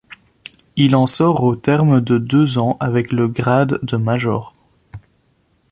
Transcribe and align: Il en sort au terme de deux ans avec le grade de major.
Il 0.77 0.95
en 0.95 1.05
sort 1.05 1.43
au 1.43 1.55
terme 1.55 2.01
de 2.01 2.17
deux 2.17 2.57
ans 2.57 2.75
avec 2.79 3.11
le 3.11 3.27
grade 3.27 3.77
de 3.83 3.97
major. 3.97 4.55